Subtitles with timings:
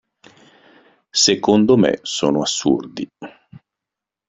[1.11, 3.07] Secondo me sono assurdi.